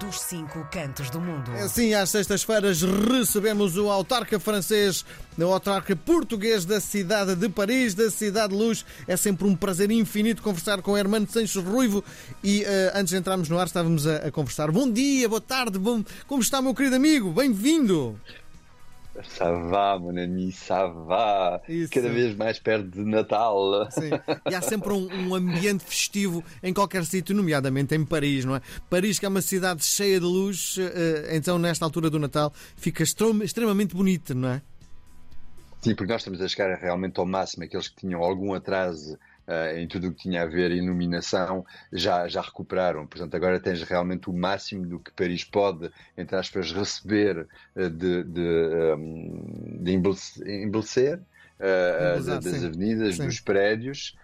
dos 0.00 0.20
cinco 0.20 0.66
cantos 0.70 1.10
do 1.10 1.20
mundo. 1.20 1.50
Assim, 1.52 1.94
às 1.94 2.10
sextas-feiras 2.10 2.82
recebemos 2.82 3.76
o 3.76 3.90
autarca 3.90 4.38
francês, 4.38 5.04
o 5.38 5.44
autarca 5.44 5.96
português 5.96 6.64
da 6.64 6.80
cidade 6.80 7.34
de 7.34 7.48
Paris, 7.48 7.94
da 7.94 8.10
cidade 8.10 8.52
de 8.52 8.58
Luz. 8.58 8.84
É 9.06 9.16
sempre 9.16 9.46
um 9.46 9.56
prazer 9.56 9.90
infinito 9.90 10.42
conversar 10.42 10.82
com 10.82 10.96
Hermano 10.96 11.26
Sanches 11.30 11.62
Ruivo. 11.62 12.04
E 12.42 12.62
uh, 12.62 12.66
antes 12.94 13.10
de 13.10 13.16
entrarmos 13.16 13.48
no 13.48 13.58
ar, 13.58 13.66
estávamos 13.66 14.06
a, 14.06 14.16
a, 14.16 14.30
conversar. 14.30 14.70
Bom 14.70 14.90
dia, 14.90 15.28
boa 15.28 15.40
tarde, 15.40 15.78
bom... 15.78 16.04
como 16.26 16.42
está, 16.42 16.60
meu 16.60 16.74
querido 16.74 16.96
amigo? 16.96 17.32
Bem-vindo! 17.32 18.20
Ça 19.24 19.50
va, 19.52 19.98
mon 19.98 20.16
ami, 20.16 20.52
ça 20.52 20.86
va. 20.86 21.60
Isso. 21.68 21.90
Cada 21.90 22.08
vez 22.08 22.36
mais 22.36 22.58
perto 22.58 22.88
de 22.88 23.04
Natal. 23.04 23.88
Sim. 23.90 24.10
E 24.50 24.54
há 24.54 24.60
sempre 24.60 24.92
um, 24.92 25.08
um 25.28 25.34
ambiente 25.34 25.84
festivo 25.84 26.44
em 26.62 26.72
qualquer 26.72 27.04
sítio, 27.04 27.34
nomeadamente 27.34 27.94
em 27.94 28.04
Paris, 28.04 28.44
não 28.44 28.56
é? 28.56 28.60
Paris, 28.90 29.18
que 29.18 29.26
é 29.26 29.28
uma 29.28 29.42
cidade 29.42 29.84
cheia 29.84 30.20
de 30.20 30.26
luz, 30.26 30.76
eh, 30.78 31.36
então 31.36 31.58
nesta 31.58 31.84
altura 31.84 32.10
do 32.10 32.18
Natal 32.18 32.52
fica 32.76 33.02
extremamente 33.02 33.94
bonita, 33.94 34.34
não 34.34 34.48
é? 34.48 34.62
Sim, 35.80 35.94
porque 35.94 36.12
nós 36.12 36.22
estamos 36.22 36.40
a 36.40 36.48
chegar 36.48 36.76
realmente 36.78 37.18
ao 37.20 37.26
máximo. 37.26 37.64
Aqueles 37.64 37.88
que 37.88 37.96
tinham 37.96 38.22
algum 38.22 38.54
atraso 38.54 39.18
uh, 39.46 39.76
em 39.76 39.86
tudo 39.86 40.08
o 40.08 40.12
que 40.12 40.22
tinha 40.22 40.42
a 40.42 40.46
ver 40.46 40.70
iluminação, 40.70 41.64
já, 41.92 42.26
já 42.28 42.40
recuperaram. 42.40 43.06
Portanto, 43.06 43.34
agora 43.34 43.60
tens 43.60 43.82
realmente 43.82 44.28
o 44.28 44.32
máximo 44.32 44.86
do 44.86 44.98
que 44.98 45.10
Paris 45.12 45.44
pode, 45.44 45.90
entre 46.16 46.36
aspas, 46.36 46.72
receber 46.72 47.46
uh, 47.76 47.90
de, 47.90 48.24
de, 48.24 48.94
um, 48.96 49.78
de 49.80 49.92
embelecer 49.92 51.18
uh, 51.18 52.22
das 52.22 52.64
avenidas, 52.64 53.16
sim. 53.16 53.26
dos 53.26 53.40
prédios. 53.40 54.16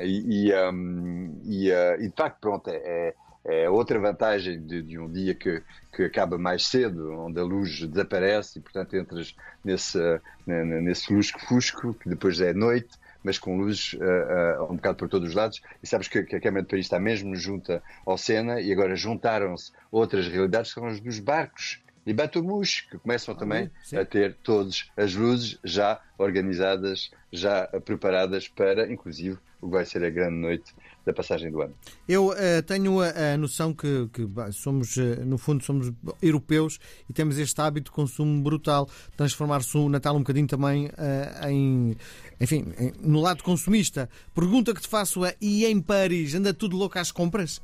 E, 0.00 0.48
e, 0.48 0.54
um, 0.70 1.40
e, 1.44 1.70
e, 1.70 2.08
de 2.08 2.14
facto, 2.16 2.40
pronto, 2.40 2.68
é, 2.68 3.14
é, 3.44 3.62
é 3.62 3.70
outra 3.70 4.00
vantagem 4.00 4.60
de, 4.60 4.82
de, 4.82 4.98
um 4.98 5.08
dia 5.08 5.32
que, 5.32 5.62
que 5.94 6.02
acaba 6.02 6.36
mais 6.36 6.66
cedo, 6.66 7.12
onde 7.12 7.38
a 7.38 7.44
luz 7.44 7.86
desaparece 7.86 8.58
e, 8.58 8.62
portanto, 8.62 8.96
entras 8.96 9.36
nesse, 9.64 9.98
nesse 10.44 11.14
lusco-fusco, 11.14 11.94
que 11.94 12.08
depois 12.08 12.40
é 12.40 12.52
noite, 12.52 12.98
mas 13.24 13.38
com 13.38 13.56
luzes 13.56 13.94
uh, 13.94 14.60
uh, 14.60 14.72
um 14.72 14.76
bocado 14.76 14.98
por 14.98 15.08
todos 15.08 15.30
os 15.30 15.34
lados. 15.34 15.62
E 15.82 15.86
sabes 15.86 16.06
que, 16.06 16.22
que 16.22 16.36
a 16.36 16.40
Câmara 16.40 16.62
de 16.62 16.68
Paris 16.68 16.86
está 16.86 17.00
mesmo 17.00 17.34
junta 17.34 17.82
ao 18.06 18.18
Sena 18.18 18.60
e 18.60 18.70
agora 18.70 18.94
juntaram-se 18.94 19.72
outras 19.90 20.28
realidades, 20.28 20.72
que 20.72 20.78
são 20.78 20.88
as 20.88 21.00
dos 21.00 21.18
barcos 21.18 21.82
e 22.06 22.12
bateaux 22.12 22.82
que 22.90 22.98
começam 22.98 23.34
também 23.34 23.70
ah, 23.94 24.00
a 24.00 24.04
ter 24.04 24.34
todas 24.42 24.90
as 24.96 25.14
luzes 25.14 25.58
já 25.64 26.00
organizadas, 26.18 27.10
já 27.32 27.66
preparadas 27.84 28.46
para, 28.46 28.92
inclusive, 28.92 29.38
o 29.60 29.66
que 29.66 29.72
vai 29.72 29.86
ser 29.86 30.04
a 30.04 30.10
grande 30.10 30.36
noite 30.36 30.74
da 31.04 31.12
passagem 31.12 31.50
do 31.50 31.60
ano. 31.60 31.74
Eu 32.08 32.28
uh, 32.28 32.62
tenho 32.66 33.00
a, 33.00 33.34
a, 33.34 33.36
noção 33.36 33.74
que, 33.74 34.08
que 34.12 34.26
somos, 34.52 34.96
uh, 34.96 35.24
no 35.24 35.38
fundo, 35.38 35.62
somos 35.62 35.92
europeus 36.22 36.78
e 37.08 37.12
temos 37.12 37.38
este 37.38 37.60
hábito 37.60 37.90
de 37.90 37.94
consumo 37.94 38.42
brutal, 38.42 38.88
transformar-se 39.16 39.76
o 39.76 39.88
Natal 39.88 40.16
um 40.16 40.20
bocadinho 40.20 40.46
também 40.46 40.86
uh, 40.86 41.48
em, 41.48 41.96
enfim, 42.40 42.64
em, 42.78 42.92
no 43.00 43.20
lado 43.20 43.42
consumista. 43.42 44.08
Pergunta 44.34 44.74
que 44.74 44.80
te 44.80 44.88
faço 44.88 45.24
é, 45.24 45.36
e 45.40 45.66
em 45.66 45.80
Paris, 45.80 46.34
anda 46.34 46.54
tudo 46.54 46.76
louco 46.76 46.98
às 46.98 47.12
compras? 47.12 47.60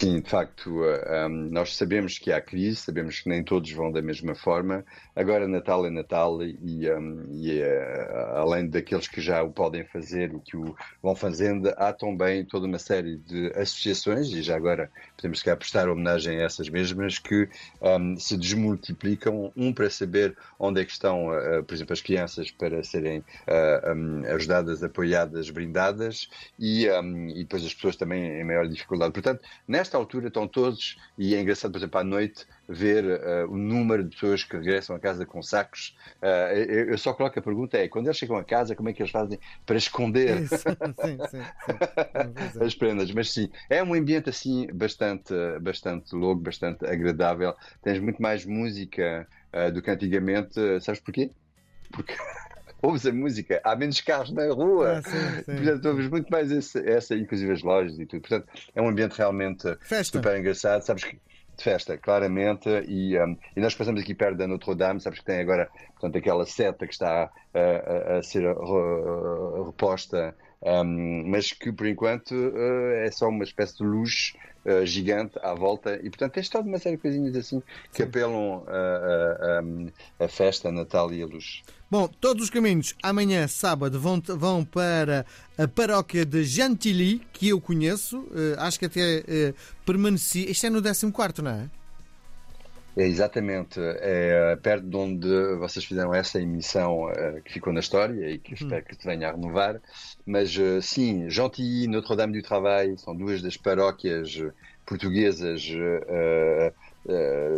Sim, 0.00 0.20
de 0.20 0.28
facto, 0.28 0.80
um, 0.80 1.28
nós 1.50 1.76
sabemos 1.76 2.18
que 2.18 2.32
há 2.32 2.40
crise, 2.40 2.76
sabemos 2.76 3.20
que 3.20 3.28
nem 3.28 3.44
todos 3.44 3.70
vão 3.70 3.92
da 3.92 4.02
mesma 4.02 4.34
forma. 4.34 4.84
Agora, 5.14 5.46
Natal 5.46 5.86
é 5.86 5.90
Natal 5.90 6.42
e, 6.42 6.90
um, 6.90 7.26
e 7.30 7.60
uh, 7.60 8.36
além 8.36 8.68
daqueles 8.68 9.06
que 9.06 9.20
já 9.20 9.42
o 9.42 9.52
podem 9.52 9.84
fazer, 9.84 10.34
o 10.34 10.40
que 10.40 10.56
o 10.56 10.74
vão 11.00 11.14
fazendo, 11.14 11.72
há 11.76 11.92
também 11.92 12.44
toda 12.44 12.66
uma 12.66 12.78
série 12.78 13.16
de 13.18 13.52
associações, 13.54 14.28
e 14.30 14.42
já 14.42 14.56
agora 14.56 14.90
podemos 15.14 15.42
cá 15.42 15.54
prestar 15.54 15.88
homenagem 15.88 16.40
a 16.40 16.44
essas 16.44 16.68
mesmas, 16.68 17.18
que 17.18 17.48
um, 17.80 18.16
se 18.16 18.36
desmultiplicam, 18.36 19.52
um 19.54 19.72
para 19.72 19.90
saber 19.90 20.36
onde 20.58 20.80
é 20.80 20.84
que 20.84 20.90
estão, 20.90 21.28
uh, 21.28 21.62
por 21.62 21.74
exemplo, 21.74 21.92
as 21.92 22.00
crianças 22.00 22.50
para 22.50 22.82
serem 22.82 23.18
uh, 23.20 24.34
ajudadas, 24.34 24.82
apoiadas, 24.82 25.50
brindadas, 25.50 26.28
e, 26.58 26.86
e 26.86 27.38
depois 27.40 27.64
as 27.64 27.74
pessoas 27.74 27.94
também 27.94 28.40
em 28.40 28.44
maior 28.44 28.66
dificuldade. 28.66 29.12
Portanto, 29.12 29.42
nesta 29.82 29.96
altura 29.96 30.28
estão 30.28 30.46
todos, 30.46 30.96
e 31.18 31.34
é 31.34 31.40
engraçado, 31.40 31.72
por 31.72 31.78
exemplo, 31.78 31.98
à 31.98 32.04
noite, 32.04 32.46
ver 32.68 33.04
uh, 33.04 33.50
o 33.50 33.56
número 33.56 34.04
de 34.04 34.10
pessoas 34.10 34.44
que 34.44 34.56
regressam 34.56 34.94
a 34.94 34.98
casa 34.98 35.26
com 35.26 35.42
sacos. 35.42 35.96
Uh, 36.22 36.54
eu, 36.54 36.90
eu, 36.90 36.98
só 36.98 37.12
coloco 37.12 37.36
a 37.36 37.42
pergunta 37.42 37.76
é, 37.76 37.88
quando 37.88 38.06
eles 38.06 38.16
chegam 38.16 38.36
a 38.36 38.44
casa, 38.44 38.76
como 38.76 38.88
é 38.88 38.92
que 38.92 39.02
eles 39.02 39.10
fazem 39.10 39.40
para 39.66 39.76
esconder 39.76 40.46
sim, 40.46 40.56
sim, 41.00 41.18
sim, 41.30 42.64
as 42.64 42.74
prendas? 42.76 43.10
Mas 43.10 43.32
sim, 43.32 43.50
é 43.68 43.82
um 43.82 43.92
ambiente 43.92 44.30
assim 44.30 44.68
bastante, 44.72 45.34
bastante 45.60 46.14
louco, 46.14 46.40
bastante 46.40 46.86
agradável. 46.86 47.52
Tens 47.82 47.98
muito 47.98 48.22
mais 48.22 48.44
música 48.46 49.26
uh, 49.52 49.72
do 49.72 49.82
que 49.82 49.90
antigamente. 49.90 50.54
Sabes 50.80 51.00
porquê? 51.00 51.32
Porque 51.90 52.14
ouves 52.82 53.06
a 53.06 53.12
música, 53.12 53.60
há 53.64 53.76
menos 53.76 54.00
carros 54.00 54.32
na 54.32 54.52
rua. 54.52 54.98
Ah, 54.98 55.02
sim, 55.02 55.42
sim. 55.44 55.56
Portanto, 55.56 55.88
ouves 55.88 56.08
muito 56.08 56.28
mais 56.28 56.50
esse, 56.50 56.78
essa, 56.88 57.14
inclusive 57.14 57.52
as 57.52 57.62
lojas 57.62 57.98
e 57.98 58.04
tudo. 58.04 58.20
Portanto, 58.20 58.48
é 58.74 58.82
um 58.82 58.88
ambiente 58.88 59.16
realmente 59.16 59.62
Festa. 59.80 60.18
super 60.18 60.38
engraçado. 60.38 60.82
Sabes 60.82 61.04
que 61.04 61.18
de 61.56 61.64
festa, 61.64 61.98
claramente, 61.98 62.68
e, 62.88 63.18
um, 63.18 63.36
e, 63.54 63.60
nós 63.60 63.74
passamos 63.74 64.00
aqui 64.00 64.14
perto 64.14 64.38
da 64.38 64.46
Notre 64.46 64.74
Dame, 64.74 65.00
sabes 65.00 65.18
que 65.18 65.24
tem 65.24 65.40
agora 65.40 65.68
portanto, 65.92 66.16
aquela 66.16 66.46
seta 66.46 66.86
que 66.86 66.92
está 66.92 67.30
a, 67.54 68.14
a, 68.14 68.18
a 68.18 68.22
ser 68.22 68.42
reposta, 69.66 70.34
um, 70.62 71.24
mas 71.26 71.52
que 71.52 71.70
por 71.70 71.86
enquanto 71.86 72.32
uh, 72.32 72.92
é 73.04 73.10
só 73.10 73.28
uma 73.28 73.44
espécie 73.44 73.76
de 73.78 73.84
luz 73.84 74.32
gigante 74.84 75.36
à 75.42 75.54
volta, 75.54 75.96
e 75.96 76.08
portanto 76.08 76.34
tens 76.34 76.48
toda 76.48 76.68
uma 76.68 76.78
série 76.78 76.94
de 76.94 77.02
coisinhas 77.02 77.34
assim 77.34 77.60
que 77.90 77.96
Sim. 77.96 78.02
apelam 78.04 78.64
a, 78.68 80.24
a, 80.24 80.28
festa, 80.28 80.68
a 80.68 80.72
Natal 80.72 81.12
e 81.12 81.20
a 81.20 81.26
luz. 81.26 81.64
Bom, 81.92 82.08
todos 82.08 82.44
os 82.44 82.48
caminhos 82.48 82.94
amanhã, 83.02 83.46
sábado, 83.46 84.00
vão, 84.00 84.18
vão 84.18 84.64
para 84.64 85.26
a 85.58 85.68
paróquia 85.68 86.24
de 86.24 86.42
Gentilly, 86.42 87.20
que 87.34 87.50
eu 87.50 87.60
conheço, 87.60 88.20
uh, 88.20 88.58
acho 88.60 88.78
que 88.78 88.86
até 88.86 89.18
uh, 89.18 89.54
permaneci. 89.84 90.50
Isto 90.50 90.68
é 90.68 90.70
no 90.70 90.82
14, 90.82 91.42
não 91.42 91.50
é? 91.50 91.70
É 92.96 93.06
exatamente, 93.06 93.78
é 93.78 94.56
perto 94.62 94.88
de 94.88 94.96
onde 94.96 95.54
vocês 95.56 95.84
fizeram 95.84 96.14
essa 96.14 96.40
emissão 96.40 97.10
uh, 97.10 97.42
que 97.44 97.52
ficou 97.52 97.74
na 97.74 97.80
história 97.80 98.30
e 98.30 98.38
que 98.38 98.52
hum. 98.52 98.56
espero 98.58 98.86
que 98.86 98.96
te 98.96 99.06
venha 99.06 99.28
a 99.28 99.32
renovar. 99.32 99.78
Mas 100.24 100.56
uh, 100.56 100.80
sim, 100.80 101.28
Gentilly, 101.28 101.88
Notre-Dame 101.88 102.40
du 102.40 102.42
Travail 102.42 102.96
são 102.96 103.14
duas 103.14 103.42
das 103.42 103.58
paróquias 103.58 104.40
portuguesas 104.86 105.68
uh, 105.68 106.72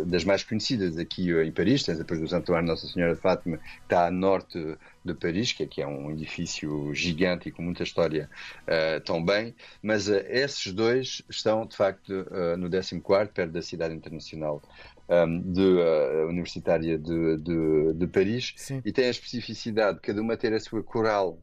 das 0.07 0.23
mais 0.23 0.43
conhecidas 0.43 0.97
aqui 0.97 1.31
em 1.31 1.51
Paris, 1.51 1.83
tens 1.83 1.97
depois 1.97 2.19
do 2.19 2.27
Santuário 2.27 2.67
Nossa 2.67 2.87
Senhora 2.87 3.15
de 3.15 3.21
Fátima, 3.21 3.57
que 3.57 3.63
está 3.83 4.07
a 4.07 4.11
norte 4.11 4.77
de 5.05 5.13
Paris, 5.13 5.51
que 5.51 5.63
aqui 5.63 5.81
é 5.81 5.87
um 5.87 6.09
edifício 6.11 6.93
gigante 6.95 7.49
e 7.49 7.51
com 7.51 7.61
muita 7.61 7.83
história 7.83 8.29
uh, 8.63 8.99
também, 9.01 9.55
mas 9.81 10.07
uh, 10.07 10.15
esses 10.27 10.73
dois 10.73 11.21
estão 11.29 11.65
de 11.65 11.77
facto 11.77 12.09
uh, 12.09 12.57
no 12.57 12.69
14 12.69 12.99
perto 13.31 13.51
da 13.51 13.61
cidade 13.61 13.93
internacional 13.93 14.63
um, 15.09 15.41
de, 15.53 15.61
uh, 15.61 16.27
universitária 16.27 16.97
de, 16.97 17.37
de, 17.37 17.93
de 17.93 18.07
Paris 18.07 18.53
Sim. 18.57 18.81
e 18.83 18.91
tem 18.91 19.05
a 19.05 19.09
especificidade 19.09 19.97
de 19.97 20.01
cada 20.01 20.21
uma 20.21 20.35
ter 20.35 20.53
a 20.53 20.59
sua 20.59 20.83
coral 20.83 21.37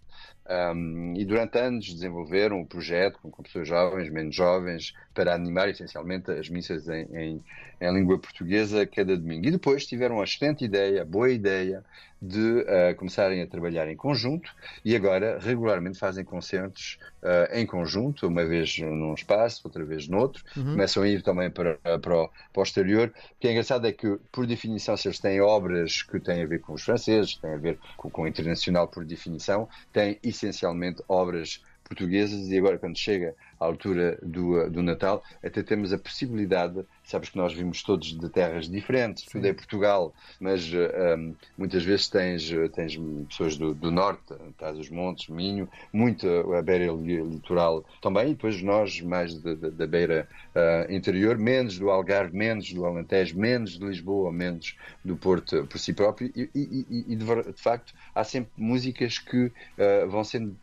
um, 0.48 1.14
e 1.16 1.24
durante 1.24 1.56
anos 1.56 1.92
desenvolveram 1.92 2.60
um 2.60 2.64
projeto 2.64 3.18
com, 3.22 3.30
com, 3.30 3.42
pessoas 3.42 3.68
jovens, 3.68 4.10
menos 4.10 4.34
jovens, 4.34 4.92
para 5.14 5.34
animar 5.34 5.68
essencialmente 5.68 6.30
as 6.32 6.48
missas 6.48 6.88
em, 6.88 7.06
em, 7.14 7.44
em, 7.80 7.94
língua 7.94 8.18
portuguesa 8.18 8.84
cada 8.84 9.16
domingo. 9.16 9.46
E 9.46 9.52
depois 9.52 9.86
tiveram 9.86 10.20
a 10.20 10.24
excelente 10.24 10.64
ideia, 10.64 11.02
a 11.02 11.04
boa 11.04 11.30
ideia, 11.30 11.84
de 12.22 12.38
uh, 12.38 12.94
começarem 12.96 13.42
a 13.42 13.46
trabalhar 13.48 13.88
em 13.88 13.96
conjunto 13.96 14.54
e 14.84 14.94
agora 14.94 15.40
regularmente 15.40 15.98
fazem 15.98 16.24
concertos 16.24 16.96
uh, 17.20 17.52
em 17.52 17.66
conjunto, 17.66 18.28
uma 18.28 18.44
vez 18.44 18.78
num 18.78 19.12
espaço, 19.12 19.62
outra 19.64 19.84
vez 19.84 20.06
noutro. 20.06 20.44
Uhum. 20.56 20.70
Começam 20.72 21.02
a 21.02 21.08
ir 21.08 21.20
também 21.22 21.50
para, 21.50 21.78
para, 21.78 22.16
o, 22.16 22.28
para 22.28 22.60
o 22.60 22.62
exterior. 22.62 23.08
O 23.08 23.40
que 23.40 23.48
é 23.48 23.50
engraçado 23.50 23.88
é 23.88 23.92
que, 23.92 24.20
por 24.30 24.46
definição, 24.46 24.96
se 24.96 25.08
eles 25.08 25.18
têm 25.18 25.40
obras 25.40 26.02
que 26.02 26.20
têm 26.20 26.42
a 26.42 26.46
ver 26.46 26.60
com 26.60 26.74
os 26.74 26.82
franceses, 26.82 27.34
têm 27.34 27.54
a 27.54 27.56
ver 27.56 27.76
com, 27.96 28.08
com 28.08 28.22
o 28.22 28.28
internacional 28.28 28.86
por 28.86 29.04
definição, 29.04 29.68
têm 29.92 30.16
essencialmente 30.22 31.02
obras 31.08 31.60
portuguesas 31.92 32.50
e 32.50 32.58
agora 32.58 32.78
quando 32.78 32.98
chega 32.98 33.34
à 33.60 33.64
altura 33.64 34.18
do, 34.22 34.68
do 34.70 34.82
Natal 34.82 35.22
até 35.44 35.62
temos 35.62 35.92
a 35.92 35.98
possibilidade, 35.98 36.84
sabes 37.04 37.28
que 37.28 37.36
nós 37.36 37.52
vimos 37.52 37.82
todos 37.82 38.18
de 38.18 38.28
terras 38.28 38.68
diferentes, 38.68 39.24
Sim. 39.24 39.32
tudo 39.32 39.46
é 39.46 39.52
Portugal, 39.52 40.14
mas 40.40 40.70
um, 40.72 41.34
muitas 41.56 41.84
vezes 41.84 42.08
tens, 42.08 42.50
tens 42.74 42.98
pessoas 43.28 43.56
do, 43.56 43.74
do 43.74 43.90
norte, 43.90 44.34
traz 44.56 44.78
os 44.78 44.88
montes, 44.88 45.28
Minho, 45.28 45.68
muito 45.92 46.26
a 46.54 46.62
beira 46.62 46.90
litoral 46.92 47.84
também, 48.00 48.30
e 48.30 48.34
depois 48.34 48.62
nós 48.62 49.00
mais 49.00 49.34
da 49.38 49.86
beira 49.86 50.26
uh, 50.54 50.92
interior, 50.92 51.36
menos 51.36 51.78
do 51.78 51.90
Algarve, 51.90 52.36
menos 52.36 52.72
do 52.72 52.86
Alentejo, 52.86 53.38
menos 53.38 53.78
de 53.78 53.84
Lisboa, 53.84 54.32
menos 54.32 54.76
do 55.04 55.16
Porto 55.16 55.66
por 55.66 55.78
si 55.78 55.92
próprio, 55.92 56.32
e, 56.34 56.48
e, 56.54 57.04
e 57.08 57.16
de, 57.16 57.24
de, 57.24 57.62
facto 57.62 57.92
há 58.14 58.24
sempre 58.24 58.50
músicas 58.56 59.18
que 59.18 59.46
uh, 59.46 60.08
vão 60.08 60.24
sendo 60.24 60.56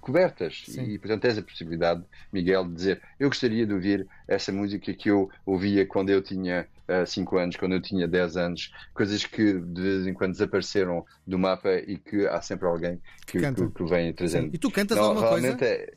cobertas. 0.00 0.64
E, 0.68 0.98
portanto, 0.98 1.22
tens 1.22 1.38
a 1.38 1.42
possibilidade, 1.42 2.02
Miguel, 2.32 2.64
de 2.64 2.74
dizer: 2.74 3.02
Eu 3.18 3.28
gostaria 3.28 3.66
de 3.66 3.72
ouvir 3.72 4.06
essa 4.26 4.50
música 4.50 4.92
que 4.92 5.10
eu 5.10 5.30
ouvia 5.44 5.86
quando 5.86 6.10
eu 6.10 6.22
tinha 6.22 6.66
5 7.06 7.34
uh, 7.34 7.38
anos, 7.38 7.56
quando 7.56 7.72
eu 7.72 7.82
tinha 7.82 8.08
10 8.08 8.36
anos, 8.36 8.72
coisas 8.92 9.24
que 9.24 9.54
de 9.54 9.82
vez 9.82 10.06
em 10.06 10.14
quando 10.14 10.32
desapareceram 10.32 11.04
do 11.26 11.38
mapa 11.38 11.70
e 11.74 11.96
que 11.96 12.26
há 12.26 12.40
sempre 12.40 12.66
alguém 12.66 13.00
que, 13.26 13.38
que, 13.38 13.52
que, 13.52 13.70
que 13.70 13.84
vem 13.84 14.12
trazendo. 14.12 14.44
Sim. 14.46 14.50
E 14.54 14.58
tu 14.58 14.70
cantas 14.70 14.96
Não, 14.96 15.04
alguma 15.04 15.28
coisa? 15.28 15.56
É... 15.64 15.92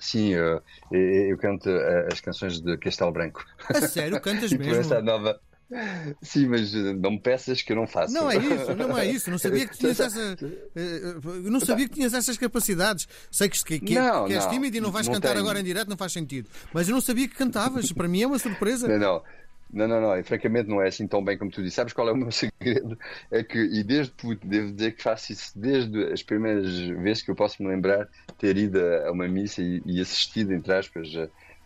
Sim, 0.00 0.28
eu, 0.32 0.62
eu, 0.92 1.36
canto 1.38 1.68
uh, 1.68 2.12
as 2.12 2.20
canções 2.20 2.60
de 2.60 2.76
Castelo 2.78 3.10
Branco. 3.10 3.44
A 3.68 3.80
sério? 3.80 4.20
Cantas 4.20 4.52
mesmo? 4.54 4.76
essa 4.76 5.02
nova, 5.02 5.40
Sim, 6.22 6.46
mas 6.46 6.74
eh, 6.74 6.94
não 6.94 7.12
me 7.12 7.20
peças 7.20 7.60
que 7.60 7.72
eu 7.72 7.76
não 7.76 7.86
faço. 7.86 8.12
Não 8.14 8.30
é 8.30 8.36
isso, 8.40 8.74
não 8.74 8.98
é 8.98 9.06
isso. 9.06 9.30
Não 9.30 9.38
sabia 9.38 9.66
que 9.66 9.76
tinhas 9.76 10.00
essa. 10.00 10.36
Eh, 10.74 11.14
não 11.44 11.60
sabia 11.60 11.88
que 11.88 11.94
tinhas 11.94 12.14
essas 12.14 12.38
capacidades. 12.38 13.06
Sei 13.30 13.48
que, 13.48 13.62
que, 13.62 13.80
que, 13.80 13.94
não, 13.94 14.26
que 14.26 14.32
és 14.32 14.44
não, 14.44 14.50
tímido 14.50 14.76
e 14.76 14.80
não 14.80 14.90
vais 14.90 15.06
não 15.06 15.14
cantar 15.14 15.30
tenho. 15.30 15.40
agora 15.40 15.60
em 15.60 15.64
direto, 15.64 15.88
não 15.88 15.96
faz 15.96 16.12
sentido. 16.12 16.48
Mas 16.72 16.88
eu 16.88 16.94
não 16.94 17.00
sabia 17.00 17.28
que 17.28 17.34
cantavas. 17.34 17.92
Para 17.92 18.08
mim 18.08 18.22
é 18.22 18.26
uma 18.26 18.38
surpresa. 18.38 18.88
Não, 18.88 18.98
não. 18.98 19.22
Não, 19.70 19.86
não, 19.86 20.00
não, 20.00 20.16
e, 20.16 20.22
francamente 20.22 20.66
não 20.66 20.80
é 20.80 20.88
assim 20.88 21.06
tão 21.06 21.22
bem 21.22 21.36
como 21.36 21.50
tu 21.50 21.62
disse. 21.62 21.76
Sabes 21.76 21.92
qual 21.92 22.08
é 22.08 22.12
o 22.12 22.16
meu 22.16 22.32
segredo? 22.32 22.98
É 23.30 23.42
que, 23.42 23.58
e 23.58 23.84
desde 23.84 24.12
puto, 24.12 24.46
devo 24.46 24.72
dizer 24.72 24.92
que 24.92 25.02
faço 25.02 25.30
isso 25.30 25.52
desde 25.54 26.04
as 26.04 26.22
primeiras 26.22 26.74
vezes 26.74 27.22
que 27.22 27.30
eu 27.30 27.34
posso 27.34 27.62
me 27.62 27.68
lembrar 27.68 28.08
ter 28.38 28.56
ido 28.56 28.80
a 28.80 29.12
uma 29.12 29.28
missa 29.28 29.60
e, 29.60 29.82
e 29.84 30.00
assistido, 30.00 30.52
entre 30.54 30.72
aspas, 30.72 31.08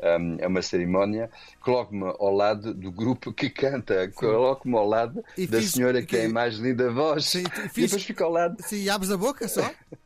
um, 0.02 0.36
é 0.38 0.46
uma 0.46 0.62
cerimónia, 0.62 1.30
coloco-me 1.60 2.04
ao 2.04 2.34
lado 2.34 2.74
do 2.74 2.90
grupo 2.90 3.32
que 3.32 3.48
canta, 3.48 4.08
coloco-me 4.14 4.76
ao 4.76 4.86
lado 4.86 5.24
e 5.36 5.46
da 5.46 5.58
fiz, 5.58 5.72
senhora 5.72 6.00
que, 6.00 6.06
que 6.08 6.16
tem 6.16 6.26
a 6.26 6.32
mais 6.32 6.56
linda 6.56 6.90
voz. 6.90 7.26
Sim, 7.26 7.44
fiz, 7.72 7.76
e 7.76 7.82
depois 7.82 8.04
fico 8.04 8.24
ao 8.24 8.30
lado. 8.30 8.56
Sim, 8.60 8.88
abres 8.88 9.10
a 9.10 9.16
boca 9.16 9.46
só? 9.48 9.62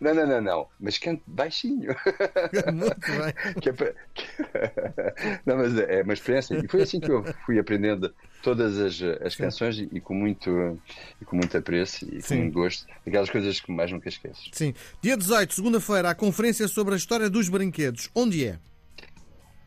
Não, 0.00 0.14
não, 0.14 0.26
não, 0.26 0.40
não. 0.40 0.66
Mas 0.80 0.98
canto 0.98 1.22
baixinho. 1.26 1.94
Muito 2.74 3.00
bem. 3.00 3.54
Que 3.60 3.68
é 3.68 3.72
para... 3.72 3.94
Não, 5.46 5.56
mas 5.56 5.78
é 5.78 6.02
uma 6.02 6.12
experiência. 6.12 6.56
E 6.56 6.68
foi 6.68 6.82
assim 6.82 7.00
que 7.00 7.10
eu 7.10 7.24
fui 7.46 7.58
aprendendo 7.58 8.12
todas 8.42 8.78
as, 8.78 9.00
as 9.22 9.36
canções 9.36 9.78
e, 9.78 9.88
e, 9.92 10.00
com 10.00 10.14
muito, 10.14 10.80
e 11.20 11.24
com 11.24 11.36
muito 11.36 11.56
apreço 11.56 12.04
e 12.12 12.20
Sim. 12.20 12.28
com 12.28 12.42
muito 12.42 12.54
gosto. 12.54 12.86
Aquelas 13.06 13.30
coisas 13.30 13.60
que 13.60 13.70
mais 13.70 13.90
nunca 13.90 14.08
esqueces. 14.08 14.50
Sim. 14.52 14.74
Dia 15.02 15.16
18, 15.16 15.54
segunda-feira, 15.54 16.10
a 16.10 16.14
conferência 16.14 16.66
sobre 16.68 16.94
a 16.94 16.96
história 16.96 17.30
dos 17.30 17.48
brinquedos. 17.48 18.10
Onde 18.14 18.46
é? 18.46 18.58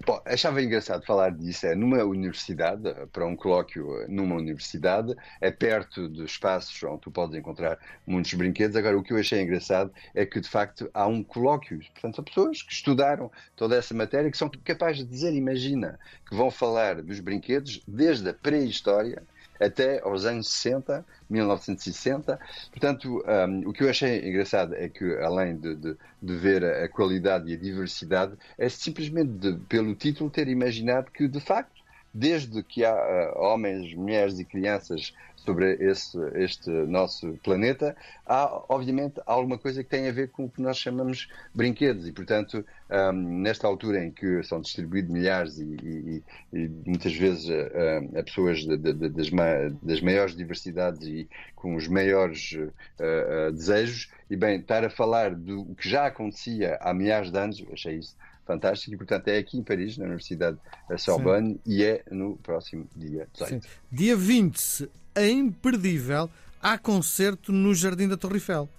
Bom, 0.03 0.19
achava 0.25 0.61
engraçado 0.61 1.05
falar 1.05 1.31
disso. 1.31 1.67
É 1.67 1.75
numa 1.75 2.03
universidade, 2.03 2.83
para 3.11 3.25
um 3.25 3.35
colóquio 3.35 4.05
numa 4.07 4.35
universidade, 4.35 5.15
é 5.39 5.51
perto 5.51 6.09
dos 6.09 6.31
espaços 6.31 6.81
onde 6.83 7.01
tu 7.01 7.11
podes 7.11 7.37
encontrar 7.37 7.77
muitos 8.05 8.33
brinquedos. 8.33 8.75
Agora, 8.75 8.97
o 8.97 9.03
que 9.03 9.13
eu 9.13 9.17
achei 9.17 9.41
engraçado 9.41 9.91
é 10.15 10.25
que, 10.25 10.39
de 10.39 10.49
facto, 10.49 10.89
há 10.93 11.05
um 11.05 11.23
colóquio. 11.23 11.79
Portanto, 11.93 12.15
são 12.15 12.23
pessoas 12.23 12.63
que 12.63 12.73
estudaram 12.73 13.31
toda 13.55 13.75
essa 13.75 13.93
matéria 13.93 14.31
que 14.31 14.37
são 14.37 14.49
capazes 14.63 15.03
de 15.03 15.09
dizer, 15.09 15.33
imagina, 15.33 15.99
que 16.27 16.35
vão 16.35 16.49
falar 16.49 17.01
dos 17.01 17.19
brinquedos 17.19 17.81
desde 17.87 18.29
a 18.29 18.33
pré-história 18.33 19.21
até 19.61 20.01
aos 20.01 20.25
anos 20.25 20.49
60, 20.49 21.05
1960. 21.29 22.39
Portanto, 22.71 23.23
um, 23.49 23.69
o 23.69 23.73
que 23.73 23.83
eu 23.83 23.89
achei 23.89 24.27
engraçado 24.27 24.73
é 24.75 24.89
que, 24.89 25.15
além 25.17 25.57
de, 25.57 25.75
de, 25.75 25.97
de, 26.21 26.35
ver 26.37 26.63
a 26.65 26.89
qualidade 26.89 27.49
e 27.49 27.53
a 27.53 27.57
diversidade, 27.57 28.33
é 28.57 28.67
simplesmente 28.67 29.31
de, 29.31 29.53
pelo 29.69 29.93
título 29.95 30.29
ter 30.29 30.47
imaginado 30.47 31.11
que, 31.11 31.27
de 31.27 31.39
facto, 31.39 31.80
desde 32.13 32.61
que 32.63 32.83
há 32.83 32.93
uh, 32.93 33.41
homens, 33.41 33.93
mulheres 33.93 34.39
e 34.39 34.45
crianças 34.45 35.13
sobre 35.45 35.73
esse, 35.79 36.17
este 36.35 36.69
nosso 36.69 37.33
planeta, 37.43 37.95
há 38.25 38.61
obviamente 38.69 39.19
alguma 39.25 39.57
coisa 39.57 39.83
que 39.83 39.89
tem 39.89 40.07
a 40.07 40.11
ver 40.11 40.29
com 40.29 40.45
o 40.45 40.49
que 40.49 40.61
nós 40.61 40.77
chamamos 40.77 41.29
brinquedos. 41.53 42.07
E, 42.07 42.11
portanto, 42.11 42.63
um, 42.89 43.41
nesta 43.41 43.67
altura 43.67 44.05
em 44.05 44.11
que 44.11 44.43
são 44.43 44.61
distribuídos 44.61 45.11
milhares 45.11 45.57
e, 45.57 45.63
e, 45.63 46.23
e 46.53 46.67
muitas 46.85 47.13
vezes 47.15 47.49
uh, 47.49 48.19
a 48.19 48.23
pessoas 48.23 48.59
de, 48.59 48.77
de, 48.77 48.93
de, 48.93 49.09
das, 49.09 49.29
ma 49.31 49.45
das, 49.81 50.01
maiores 50.01 50.35
diversidades 50.35 51.07
e 51.07 51.27
com 51.55 51.75
os 51.75 51.87
maiores 51.87 52.51
uh, 52.53 53.49
uh, 53.49 53.51
desejos, 53.51 54.11
e 54.29 54.35
bem, 54.35 54.59
estar 54.59 54.85
a 54.85 54.89
falar 54.89 55.33
do 55.33 55.65
que 55.75 55.89
já 55.89 56.05
acontecia 56.05 56.77
há 56.81 56.93
milhares 56.93 57.31
de 57.31 57.37
anos, 57.37 57.63
achei 57.71 57.95
isso 57.95 58.15
fantástico 58.45 58.93
e, 58.93 58.97
portanto, 58.97 59.27
é 59.27 59.37
aqui 59.37 59.57
em 59.57 59.63
Paris, 59.63 59.97
na 59.97 60.05
Universidade 60.05 60.57
Sorbonne, 60.97 61.53
Sim. 61.53 61.59
e 61.65 61.83
é 61.83 62.03
no 62.11 62.37
próximo 62.37 62.87
dia 62.95 63.27
18. 63.33 63.63
Sim. 63.63 63.69
Dia 63.91 64.15
20, 64.15 64.89
é 65.15 65.29
imperdível, 65.29 66.29
há 66.61 66.77
concerto 66.77 67.51
no 67.51 67.73
Jardim 67.73 68.07
da 68.07 68.17
Torre 68.17 68.35
Eiffel. 68.35 68.69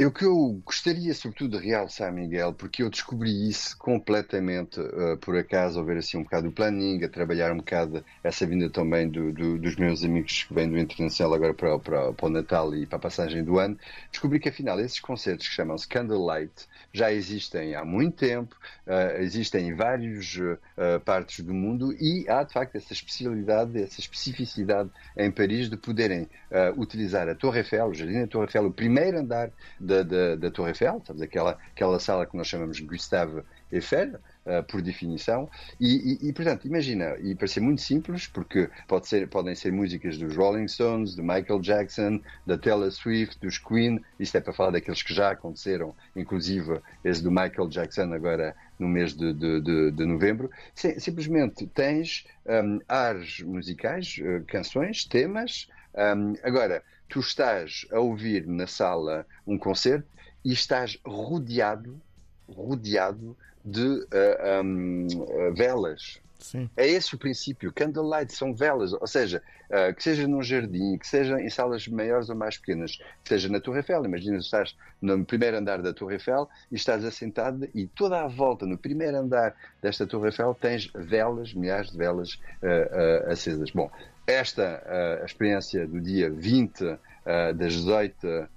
O 0.00 0.10
que 0.10 0.24
eu 0.24 0.60
gostaria, 0.64 1.12
sobretudo, 1.12 1.58
de 1.58 1.66
realçar, 1.66 2.10
Miguel, 2.10 2.54
porque 2.54 2.82
eu 2.82 2.88
descobri 2.88 3.48
isso 3.48 3.76
completamente 3.76 4.80
uh, 4.80 5.18
por 5.18 5.36
acaso, 5.36 5.78
ao 5.78 5.84
ver 5.84 5.98
assim 5.98 6.16
um 6.16 6.22
bocado 6.22 6.48
o 6.48 6.52
planning, 6.52 7.04
a 7.04 7.08
trabalhar 7.10 7.52
um 7.52 7.58
bocado 7.58 8.02
essa 8.24 8.46
vinda 8.46 8.70
também 8.70 9.06
do, 9.06 9.30
do, 9.32 9.58
dos 9.58 9.76
meus 9.76 10.02
amigos 10.02 10.44
que 10.44 10.54
vêm 10.54 10.70
do 10.70 10.78
Internacional 10.78 11.34
agora 11.34 11.52
para, 11.52 11.78
para, 11.78 12.12
para, 12.14 12.26
o 12.26 12.30
Natal 12.30 12.74
e 12.74 12.86
para 12.86 12.96
a 12.96 13.00
passagem 13.00 13.44
do 13.44 13.58
ano, 13.58 13.78
descobri 14.10 14.40
que 14.40 14.48
afinal 14.48 14.80
esses 14.80 14.98
concertos 14.98 15.46
que 15.46 15.54
chamam-se 15.54 15.86
Candlelight 15.86 16.66
já 16.90 17.12
existem 17.12 17.74
há 17.74 17.84
muito 17.84 18.16
tempo, 18.16 18.56
uh, 18.86 19.20
existem 19.20 19.68
em 19.68 19.74
várias 19.74 20.36
uh, 20.36 21.00
partes 21.04 21.44
do 21.44 21.52
mundo 21.52 21.92
e 22.00 22.26
há 22.30 22.42
de 22.42 22.52
facto 22.54 22.76
essa 22.76 22.94
especialidade, 22.94 23.80
essa 23.80 24.00
especificidade 24.00 24.88
em 25.18 25.30
Paris 25.30 25.68
de 25.68 25.76
poderem 25.76 26.28
utilizar 26.76 27.28
a 27.28 27.34
Torre 27.34 27.60
Eiffel, 27.60 27.88
o 27.88 27.94
Jardim 27.94 28.20
da 28.20 28.26
Torre 28.26 28.44
Eiffel, 28.44 28.66
o 28.66 28.72
primeiro 28.72 29.18
andar 29.18 29.50
da, 29.82 30.02
da, 30.02 30.36
da 30.36 30.50
Torre 30.50 30.70
Eiffel, 30.70 31.02
sabes, 31.04 31.20
aquela, 31.20 31.58
aquela 31.72 31.98
sala 31.98 32.24
que 32.24 32.36
nós 32.36 32.46
chamamos 32.46 32.76
de 32.76 32.84
Gustave 32.84 33.42
Eiffel, 33.70 34.14
uh, 34.46 34.62
por 34.68 34.80
definição, 34.80 35.50
e, 35.80 36.18
e, 36.22 36.28
e, 36.28 36.32
portanto, 36.32 36.66
imagina, 36.66 37.16
e 37.20 37.34
para 37.34 37.48
ser 37.48 37.60
muito 37.60 37.82
simples, 37.82 38.26
porque 38.28 38.70
pode 38.86 39.08
ser, 39.08 39.28
podem 39.28 39.54
ser 39.54 39.72
músicas 39.72 40.16
dos 40.16 40.36
Rolling 40.36 40.68
Stones, 40.68 41.16
do 41.16 41.22
Michael 41.22 41.60
Jackson, 41.60 42.20
da 42.46 42.56
Taylor 42.56 42.90
Swift, 42.92 43.40
dos 43.40 43.58
Queen, 43.58 44.00
isto 44.20 44.36
é 44.36 44.40
para 44.40 44.52
falar 44.52 44.70
daqueles 44.70 45.02
que 45.02 45.12
já 45.12 45.32
aconteceram, 45.32 45.94
inclusive 46.14 46.80
esse 47.04 47.22
do 47.22 47.30
Michael 47.30 47.68
Jackson 47.68 48.12
agora 48.12 48.54
no 48.78 48.88
mês 48.88 49.14
de, 49.14 49.32
de, 49.32 49.60
de, 49.60 49.90
de 49.90 50.06
novembro, 50.06 50.50
simplesmente 50.74 51.66
tens 51.68 52.26
um, 52.46 52.80
ares 52.88 53.40
musicais, 53.40 54.16
uh, 54.20 54.44
canções, 54.46 55.04
temas, 55.04 55.68
um, 55.94 56.34
agora, 56.42 56.82
tu 57.12 57.20
estás 57.20 57.86
a 57.92 58.00
ouvir 58.00 58.46
na 58.46 58.66
sala 58.66 59.26
um 59.46 59.58
concerto 59.58 60.08
e 60.42 60.50
estás 60.50 60.98
rodeado, 61.04 62.00
rodeado 62.48 63.36
de 63.62 63.86
uh, 63.86 64.08
ah, 64.40 64.62
um, 64.64 65.06
uh, 65.06 65.54
velas. 65.54 66.22
Sim. 66.38 66.70
É 66.74 66.88
esse 66.88 67.14
o 67.14 67.18
princípio. 67.18 67.70
Candlelight 67.70 68.32
são 68.32 68.54
velas, 68.54 68.94
ou 68.94 69.06
seja, 69.06 69.42
uh, 69.68 69.94
que 69.94 70.02
seja 70.02 70.26
num 70.26 70.42
jardim, 70.42 70.96
que 70.96 71.06
seja 71.06 71.38
em 71.38 71.50
salas 71.50 71.86
maiores 71.86 72.30
ou 72.30 72.34
mais 72.34 72.56
pequenas, 72.56 72.96
que 73.22 73.28
seja 73.28 73.46
na 73.50 73.60
Torre 73.60 73.80
Eiffel. 73.80 74.06
Imagina 74.06 74.38
que 74.38 74.44
estás 74.44 74.74
no 75.00 75.22
primeiro 75.22 75.58
andar 75.58 75.82
da 75.82 75.92
Torre 75.92 76.14
Eiffel 76.14 76.48
e 76.70 76.76
estás 76.76 77.04
assentado 77.04 77.68
e 77.74 77.86
toda 77.88 78.22
a 78.22 78.26
volta, 78.26 78.64
no 78.64 78.78
primeiro 78.78 79.18
andar 79.18 79.54
desta 79.82 80.06
Torre 80.06 80.28
Eiffel, 80.28 80.56
tens 80.58 80.90
velas, 80.94 81.52
milhares 81.52 81.92
de 81.92 81.98
velas 81.98 82.40
uh, 82.62 83.26
uh, 83.28 83.30
acesas. 83.30 83.70
Bom, 83.70 83.90
esta 84.26 85.20
experiência 85.24 85.84
do 85.84 86.00
dia 86.00 86.30
20 86.30 86.96
uh, 87.26 87.54
das 87.54 87.74
18 87.74 88.26
uh, 88.26 88.48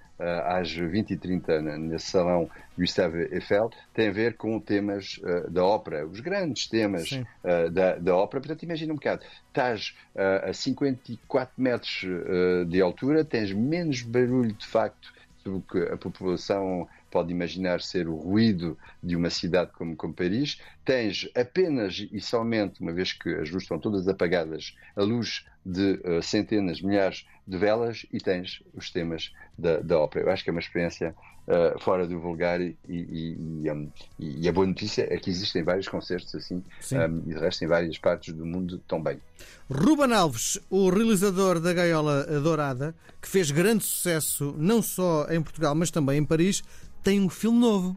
às 0.45 0.72
20 0.72 1.12
e 1.12 1.17
30 1.17 1.62
nesse 1.62 2.12
salão 2.12 2.50
Gustave 2.77 3.29
Eiffel 3.31 3.69
tem 3.93 4.10
a 4.10 4.12
ver 4.12 4.36
com 4.36 4.60
temas 4.60 5.19
da 5.50 5.63
ópera, 5.63 6.05
os 6.05 6.19
grandes 6.19 6.67
temas 6.67 7.10
da, 7.72 7.95
da, 7.95 8.15
ópera. 8.15 8.41
Portanto, 8.41 8.63
imagina 8.63 8.91
um 8.91 8.98
bocado, 8.98 9.24
estás 9.48 9.95
a 10.43 10.51
54 10.51 11.53
metros 11.57 12.05
de 12.67 12.81
altura, 12.81 13.24
tens 13.24 13.53
menos 13.53 14.01
barulho 14.01 14.51
de 14.51 14.67
facto 14.67 15.13
do 15.45 15.62
que 15.62 15.79
a 15.84 15.95
população 15.95 16.86
pode 17.15 17.31
imaginar 17.31 17.79
ser 17.79 18.10
o 18.10 18.15
ruído 18.17 18.77
de 19.01 19.15
uma 19.15 19.29
cidade 19.29 19.72
como, 19.72 19.95
como 19.95 20.13
Paris, 20.13 20.60
tens 20.84 21.29
apenas 21.34 22.05
e 22.12 22.19
somente, 22.19 22.81
uma 22.81 22.91
vez 22.91 23.13
que 23.13 23.29
as 23.29 23.50
luzes 23.50 23.62
estão 23.63 23.79
todas 23.79 24.05
apagadas, 24.10 24.75
a 24.98 25.01
luz 25.01 25.45
de 25.65 25.93
uh, 26.03 26.22
centenas, 26.22 26.81
milhares 26.81 27.25
de 27.48 27.57
velas 27.57 28.05
e 28.12 28.19
tens 28.19 28.62
os 28.74 28.89
temas 28.89 29.34
da, 29.57 29.79
da 29.79 29.98
ópera. 29.98 30.25
Eu 30.25 30.31
acho 30.34 30.43
que 30.43 30.50
é 30.50 30.51
uma 30.51 30.60
experiência 30.60 31.15
uh, 31.48 31.79
fora 31.79 32.05
do 32.05 32.19
vulgar 32.19 32.60
e, 32.60 32.75
e, 32.86 33.38
e, 33.63 33.72
um, 33.72 33.89
e, 34.19 34.50
a 34.50 34.51
boa 34.51 34.67
notícia 34.67 35.07
é 35.10 35.17
que 35.17 35.29
existem 35.29 35.63
vários 35.63 35.88
concertos 35.88 36.36
assim 36.36 36.62
um, 36.91 37.31
e 37.31 37.34
de 37.34 37.39
resto 37.39 37.63
em 37.63 37.67
várias 37.67 37.98
partes 37.98 38.34
do 38.34 38.45
mundo 38.45 38.77
também. 38.89 39.22
Ruben 39.69 40.13
Alves, 40.13 40.60
o 40.69 40.89
realizador 40.89 41.62
da 41.62 41.74
Gaiola 41.74 42.25
Dourada, 42.41 42.93
que 43.22 43.29
fez 43.29 43.51
grande 43.51 43.86
sucesso 43.86 44.53
não 44.57 44.81
só 44.81 45.27
em 45.29 45.41
Portugal, 45.41 45.74
mas 45.74 45.89
também 45.89 46.19
em 46.19 46.25
Paris, 46.25 46.62
tem 47.05 47.21
um 47.21 47.29
filme 47.29 47.59
novo. 47.59 47.95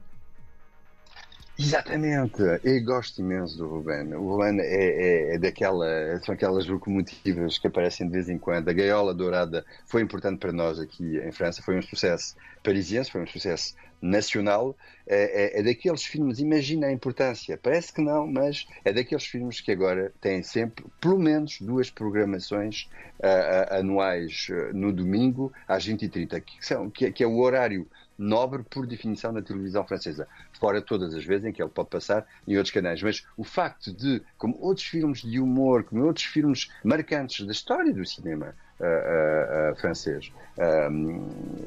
Exatamente, 1.59 2.41
eu 2.63 2.85
gosto 2.85 3.21
imenso 3.21 3.57
do 3.57 3.67
Ruben. 3.67 4.15
O 4.15 4.29
Ruben 4.29 4.61
é, 4.61 4.65
é, 4.65 5.35
é, 5.35 5.39
daquela, 5.39 5.87
são 6.23 6.33
aquelas 6.33 6.69
locomotivas 6.69 7.59
que 7.59 7.67
aparecem 7.67 8.07
de 8.07 8.13
vez 8.13 8.29
em 8.29 8.39
quando. 8.39 8.69
A 8.69 8.73
Gaiola 8.73 9.13
Dourada 9.13 9.65
foi 9.87 10.03
importante 10.03 10.39
para 10.39 10.53
nós 10.53 10.79
aqui 10.79 11.19
em 11.19 11.33
França, 11.33 11.63
foi 11.63 11.77
um 11.77 11.83
sucesso 11.83 12.37
parisiense, 12.63 13.11
foi 13.11 13.23
um 13.23 13.27
sucesso 13.27 13.75
nacional. 14.01 14.77
É, 15.07 15.57
é, 15.57 15.61
é 15.61 15.63
daqueles 15.63 16.05
filmes, 16.05 16.39
imagina 16.39 16.87
a 16.87 16.93
importância, 16.93 17.59
parece 17.61 17.93
que 17.93 18.03
não, 18.03 18.27
mas 18.27 18.69
é 18.85 18.93
daqueles 18.93 19.25
filmes 19.25 19.61
que 19.61 19.73
agora 19.73 20.13
têm 20.21 20.43
sempre 20.43 20.85
pelo 21.01 21.19
menos 21.19 21.59
duas 21.61 21.91
programações 21.91 22.89
uh, 23.19 23.75
anuais 23.75 24.49
uh, 24.51 24.73
no 24.73 24.93
domingo 24.93 25.53
às 25.67 25.89
20h30, 25.89 26.41
que, 26.41 26.65
são, 26.65 26.89
que, 26.89 27.11
que 27.11 27.25
é 27.25 27.27
o 27.27 27.39
horário 27.39 27.89
nobre 28.19 28.63
por 28.65 28.87
definição 28.87 29.31
na 29.31 29.41
televisão 29.41 29.87
francesa, 29.87 30.27
fora 30.59 30.83
todas 30.83 31.15
as 31.15 31.25
vezes 31.25 31.47
em 31.47 31.53
que 31.53 31.63
ele 31.63 31.71
pode 31.71 31.89
passar 31.89 32.27
em 32.47 32.57
outros 32.57 32.73
canais. 32.73 33.03
Mas 33.03 33.25
o 33.37 33.45
facto 33.45 33.93
de, 33.93 34.21
como 34.37 34.59
outros 34.61 34.87
filmes 34.87 35.23
de 35.23 35.39
humor, 35.39 35.85
como 35.85 36.05
outros 36.05 36.27
filmes 36.27 36.71
marcantes 36.83 37.47
da 37.47 37.53
história 37.53 37.93
do 37.93 38.05
cinema 38.05 38.55
uh, 38.81 38.85
uh, 38.85 39.73
uh, 39.73 39.77
francês, 39.77 40.33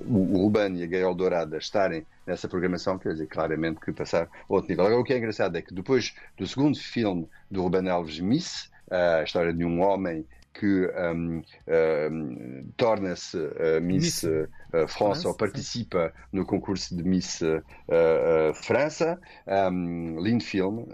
o, 0.08 0.38
Ruben 0.41 0.77
e 0.77 0.84
a 0.84 0.88
Gael 0.88 1.15
Dourada 1.15 1.58
estarem 1.58 2.05
nessa 2.27 2.50
programação, 2.50 3.00
quer 3.00 3.13
dizer 3.13 3.27
claramente 3.27 3.79
que 3.79 3.93
passar 3.93 4.27
outro 4.50 4.70
nível. 4.70 4.86
Agora, 4.86 5.00
o 5.01 5.03
que 5.03 5.13
é 5.13 5.17
engraçado 5.17 5.55
é 5.58 5.62
que 5.62 5.74
depois 5.74 6.13
do 6.38 6.46
segundo 6.46 6.77
filme 6.77 7.27
do 7.50 7.62
Ruben 7.62 7.89
Alves, 7.89 8.20
Miss, 8.20 8.70
a 8.89 9.24
história 9.24 9.53
de 9.53 9.63
um 9.63 9.81
homem 9.81 10.25
que 10.53 10.88
um, 10.88 11.41
um, 12.12 12.72
torna-se 12.77 13.38
uh, 13.38 13.81
Miss, 13.81 14.24
Miss 14.24 14.24
uh, 14.24 14.88
França 14.88 15.27
ou 15.27 15.36
participa 15.36 16.13
no 16.31 16.46
concurso 16.46 16.96
de 16.96 17.03
Miss 17.03 17.41
uh, 17.41 18.53
França. 18.53 19.20
Um, 19.48 20.20
lindo 20.20 20.43
filme, 20.43 20.86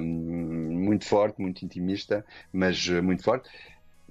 muito 0.00 1.04
forte, 1.04 1.40
muito 1.40 1.64
intimista, 1.64 2.24
mas 2.52 2.88
muito 2.88 3.22
forte 3.22 3.48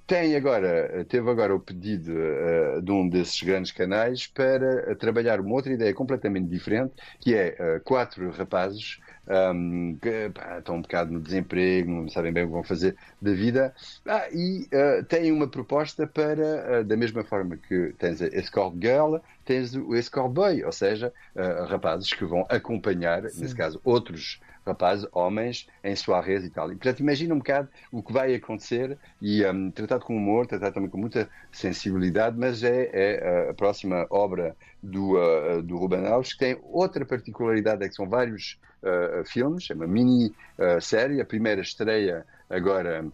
tem 0.08 0.36
agora, 0.36 1.04
teve 1.06 1.30
agora 1.30 1.56
o 1.56 1.60
pedido 1.60 2.12
uh, 2.12 2.82
de 2.82 2.92
um 2.92 3.10
desses 3.10 3.42
grandes 3.42 3.72
canais 3.72 4.28
para 4.28 4.96
trabalhar 4.96 5.40
uma 5.40 5.56
outra 5.56 5.74
ideia 5.74 5.94
completamente 5.94 6.48
diferente, 6.48 6.94
que 7.20 7.34
é 7.34 7.56
uh, 7.60 7.84
quatro 7.84 8.30
rapazes 8.30 9.00
um, 9.28 9.98
que 10.02 10.30
pá, 10.30 10.60
estão 10.60 10.76
um 10.76 10.82
bocado 10.82 11.12
no 11.12 11.20
desemprego, 11.20 11.92
não 11.92 12.10
sabem 12.10 12.32
bem 12.32 12.44
o 12.44 12.48
que 12.48 12.54
vão 12.54 12.64
fazer 12.64 12.96
da 13.22 13.34
vida, 13.34 13.74
ah, 14.06 14.28
e 14.32 14.68
uh, 14.74 15.04
têm 15.06 15.32
uma 15.32 15.48
proposta 15.48 16.08
para, 16.08 16.82
uh, 16.82 16.84
da 16.84 16.96
mesma 16.96 17.24
forma 17.24 17.58
que 17.58 17.94
tens 17.98 18.22
a 18.22 18.28
Escort 18.28 18.76
Girl, 18.82 19.18
tens 19.46 19.76
o 19.76 19.96
Escort 19.96 20.32
Boy, 20.32 20.64
ou 20.64 20.72
seja, 20.72 21.14
uh, 21.36 21.66
rapazes 21.66 22.12
que 22.12 22.26
vão 22.26 22.46
acompanhar, 22.50 23.30
Sim. 23.30 23.42
nesse 23.42 23.56
caso, 23.56 23.80
outros 23.84 24.40
rapazes, 24.66 25.08
homens, 25.12 25.68
em 25.84 25.96
soirées 25.96 26.44
e 26.44 26.50
tal. 26.50 26.72
E, 26.72 26.76
portanto, 26.76 27.00
imagina 27.00 27.36
um 27.36 27.38
bocado 27.38 27.70
o 27.92 28.02
que 28.02 28.12
vai 28.12 28.34
acontecer 28.34 28.98
e 29.22 29.46
um, 29.46 29.70
tratado 29.70 30.04
com 30.04 30.18
humor, 30.18 30.48
tratado 30.48 30.74
também 30.74 30.90
com 30.90 30.98
muita 30.98 31.30
sensibilidade, 31.52 32.38
mas 32.38 32.64
é, 32.64 32.90
é 32.92 33.50
a 33.52 33.54
próxima 33.54 34.08
obra 34.10 34.56
do, 34.82 35.18
uh, 35.18 35.62
do 35.62 35.78
Ruben 35.78 36.08
Alves, 36.08 36.34
que 36.34 36.40
tem 36.40 36.60
outra 36.64 37.06
particularidade, 37.06 37.84
é 37.84 37.88
que 37.88 37.96
são 37.96 38.10
vários 38.10 38.60
uh, 38.82 39.24
filmes, 39.26 39.70
é 39.70 39.76
uma 39.76 39.88
mini 39.88 40.34
uh, 40.58 40.82
série, 40.82 41.22
a 41.22 41.26
primeira 41.26 41.62
estreia 41.62 42.26
agora 42.50 43.06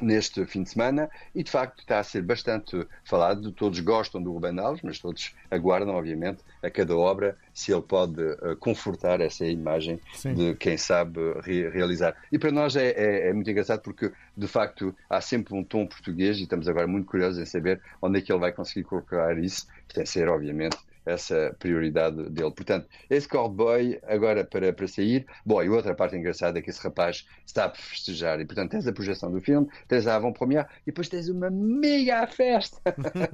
neste 0.00 0.44
fim 0.46 0.62
de 0.62 0.70
semana 0.70 1.10
e 1.34 1.42
de 1.42 1.50
facto 1.50 1.80
está 1.80 1.98
a 1.98 2.04
ser 2.04 2.22
bastante 2.22 2.86
falado. 3.04 3.52
Todos 3.52 3.80
gostam 3.80 4.22
do 4.22 4.32
Ruben 4.32 4.58
Alves, 4.58 4.82
mas 4.82 4.98
todos 4.98 5.34
aguardam, 5.50 5.94
obviamente, 5.94 6.42
a 6.62 6.70
cada 6.70 6.96
obra 6.96 7.36
se 7.52 7.72
ele 7.72 7.82
pode 7.82 8.20
uh, 8.20 8.56
confortar 8.58 9.20
essa 9.20 9.46
imagem 9.46 10.00
Sim. 10.14 10.34
de 10.34 10.54
quem 10.54 10.76
sabe 10.76 11.20
re 11.42 11.68
realizar. 11.68 12.16
E 12.30 12.38
para 12.38 12.50
nós 12.50 12.76
é, 12.76 12.90
é, 12.90 13.28
é, 13.28 13.32
muito 13.32 13.50
engraçado 13.50 13.80
porque, 13.80 14.12
de 14.36 14.46
facto, 14.46 14.94
há 15.08 15.20
sempre 15.20 15.54
um 15.54 15.64
tom 15.64 15.86
português 15.86 16.38
e 16.38 16.42
estamos 16.42 16.68
agora 16.68 16.86
muito 16.86 17.06
curiosos 17.06 17.38
em 17.38 17.46
saber 17.46 17.80
onde 18.00 18.18
é 18.18 18.22
que 18.22 18.32
ele 18.32 18.40
vai 18.40 18.52
conseguir 18.52 18.84
colocar 18.84 19.38
isso, 19.38 19.66
sem 19.92 20.04
ser, 20.04 20.28
obviamente, 20.28 20.76
essa 21.06 21.54
prioridade 21.58 22.28
dele. 22.30 22.50
Portanto, 22.50 22.88
esse 23.08 23.28
cowboy 23.28 23.98
agora 24.02 24.44
para, 24.44 24.72
para 24.72 24.88
sair. 24.88 25.24
Bom, 25.44 25.62
e 25.62 25.68
outra 25.68 25.94
parte 25.94 26.16
engraçada 26.16 26.58
é 26.58 26.62
que 26.62 26.68
esse 26.68 26.82
rapaz 26.82 27.26
está 27.46 27.66
a 27.66 27.70
festejar. 27.74 28.40
E, 28.40 28.44
portanto, 28.44 28.72
tens 28.72 28.86
a 28.86 28.92
projeção 28.92 29.30
do 29.30 29.40
filme, 29.40 29.68
tens 29.86 30.06
a 30.06 30.16
avant-première 30.16 30.66
e 30.82 30.86
depois 30.86 31.08
tens 31.08 31.28
uma 31.28 31.48
mega 31.50 32.26
festa 32.26 32.80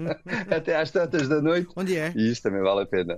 até 0.54 0.76
às 0.76 0.90
tantas 0.90 1.28
da 1.28 1.40
noite. 1.40 1.68
Onde 1.74 1.96
é? 1.96 2.12
E 2.14 2.30
isso 2.30 2.42
também 2.42 2.60
vale 2.60 2.82
a 2.82 2.86
pena. 2.86 3.16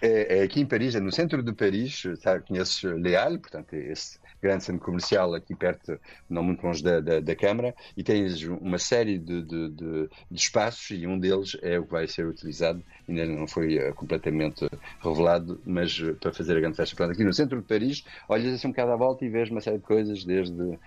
É, 0.00 0.38
é 0.38 0.42
aqui 0.42 0.60
em 0.60 0.66
Paris, 0.66 0.94
é 0.94 1.00
no 1.00 1.12
centro 1.12 1.42
de 1.42 1.52
Paris. 1.52 2.02
Sabe, 2.20 2.44
conheces 2.46 2.82
Leal, 2.82 3.38
portanto, 3.38 3.74
é 3.74 3.92
esse 3.92 4.18
grande 4.40 4.64
centro 4.64 4.84
comercial 4.84 5.34
aqui 5.34 5.54
perto, 5.54 5.98
não 6.28 6.42
muito 6.42 6.64
longe 6.64 6.82
da, 6.82 7.00
da, 7.00 7.20
da 7.20 7.36
Câmara, 7.36 7.74
e 7.96 8.02
tens 8.02 8.42
uma 8.42 8.78
série 8.78 9.18
de, 9.18 9.42
de, 9.42 9.68
de, 9.70 10.08
de, 10.30 10.40
espaços 10.40 10.90
e 10.90 11.06
um 11.06 11.18
deles 11.18 11.56
é 11.62 11.78
o 11.78 11.84
que 11.84 11.92
vai 11.92 12.06
ser 12.06 12.26
utilizado, 12.26 12.82
ainda 13.08 13.26
não 13.26 13.46
foi 13.46 13.78
uh, 13.78 13.94
completamente 13.94 14.68
revelado, 15.00 15.60
mas 15.64 15.98
uh, 15.98 16.14
para 16.14 16.32
fazer 16.32 16.56
a 16.56 16.60
grande 16.60 16.76
festa. 16.76 16.94
Portanto, 16.94 17.14
aqui 17.14 17.24
no 17.24 17.32
centro 17.32 17.60
de 17.60 17.66
Paris, 17.66 18.04
olhas 18.28 18.54
assim 18.54 18.68
um 18.68 18.70
bocado 18.70 18.92
à 18.92 18.96
volta 18.96 19.24
e 19.24 19.28
vês 19.28 19.50
uma 19.50 19.60
série 19.60 19.78
de 19.78 19.84
coisas, 19.84 20.24
desde, 20.24 20.60
uh, 20.60 20.78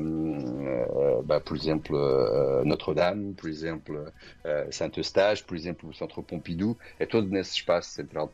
um, 0.00 1.24
por 1.44 1.56
exemplo, 1.56 2.64
Notre-Dame, 2.64 3.34
por 3.34 3.48
exemplo, 3.48 4.12
Saint-Eustache, 4.70 5.42
por 5.44 5.56
exemplo, 5.56 5.88
o 5.88 5.94
Centro 5.94 6.22
Pompidou, 6.22 6.76
é 6.98 7.06
todo 7.06 7.28
nesse 7.28 7.52
espaço 7.52 7.90
central 7.90 8.28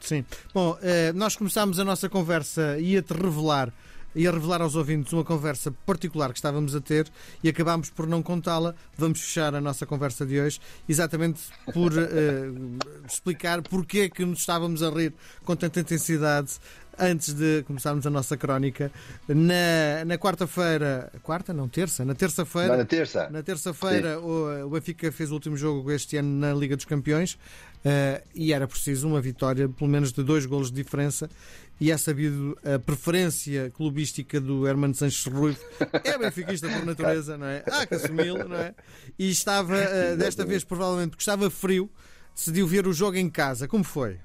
Sim. 0.00 0.24
Bom, 0.52 0.78
eh, 0.82 1.12
nós 1.12 1.36
começámos 1.36 1.80
a 1.80 1.84
nossa 1.84 2.08
conversa 2.08 2.78
e 2.78 2.96
a-te 2.96 3.12
revelar 3.12 3.72
e 4.16 4.26
a 4.26 4.30
revelar 4.30 4.62
aos 4.62 4.74
ouvintes 4.74 5.12
uma 5.12 5.22
conversa 5.22 5.70
particular 5.84 6.30
que 6.32 6.38
estávamos 6.38 6.74
a 6.74 6.80
ter 6.80 7.06
e 7.44 7.50
acabámos 7.50 7.90
por 7.90 8.06
não 8.06 8.22
contá-la. 8.22 8.74
Vamos 8.96 9.20
fechar 9.20 9.54
a 9.54 9.60
nossa 9.60 9.84
conversa 9.84 10.24
de 10.24 10.40
hoje 10.40 10.58
exatamente 10.88 11.42
por 11.74 11.92
uh, 11.92 12.78
explicar 13.06 13.60
porque 13.60 14.00
é 14.00 14.08
que 14.08 14.24
nos 14.24 14.40
estávamos 14.40 14.82
a 14.82 14.88
rir 14.88 15.12
com 15.44 15.54
tanta 15.54 15.80
intensidade 15.80 16.58
antes 16.98 17.34
de 17.34 17.62
começarmos 17.64 18.06
a 18.06 18.10
nossa 18.10 18.38
crónica. 18.38 18.90
Na, 19.28 20.02
na 20.06 20.16
quarta-feira, 20.16 21.12
quarta, 21.22 21.52
não, 21.52 21.68
terça, 21.68 22.02
na 22.02 22.14
terça-feira. 22.14 22.74
Na 22.74 22.86
terça. 22.86 23.28
Na 23.28 23.42
terça-feira 23.42 24.18
o, 24.18 24.66
o 24.66 24.70
Benfica 24.70 25.12
fez 25.12 25.30
o 25.30 25.34
último 25.34 25.58
jogo 25.58 25.90
este 25.92 26.16
ano 26.16 26.40
na 26.40 26.54
Liga 26.54 26.74
dos 26.74 26.86
Campeões 26.86 27.38
uh, 27.86 28.28
e 28.34 28.52
era 28.52 28.66
preciso 28.66 29.06
uma 29.06 29.20
vitória, 29.20 29.68
pelo 29.68 29.88
menos 29.88 30.12
de 30.12 30.22
dois 30.22 30.44
golos 30.44 30.70
de 30.70 30.82
diferença. 30.82 31.30
E 31.78 31.90
é 31.90 31.96
sabido 31.96 32.56
a 32.64 32.78
preferência 32.78 33.70
clubística 33.70 34.40
do 34.40 34.66
Hermano 34.66 34.94
Sanches 34.94 35.26
Ruivo. 35.26 35.58
É 36.04 36.16
benfiquista 36.16 36.68
por 36.68 36.86
natureza, 36.86 37.36
não 37.36 37.46
é? 37.46 37.62
Há 37.70 37.86
que 37.86 37.94
assumi-lo, 37.94 38.48
não 38.48 38.56
é? 38.56 38.74
E 39.18 39.30
estava, 39.30 39.74
uh, 39.76 40.16
desta 40.16 40.44
vez, 40.44 40.64
provavelmente, 40.64 41.10
porque 41.10 41.22
estava 41.22 41.50
frio, 41.50 41.90
decidiu 42.34 42.66
ver 42.66 42.86
o 42.86 42.94
jogo 42.94 43.18
em 43.18 43.28
casa. 43.28 43.68
Como 43.68 43.84
foi? 43.84 44.18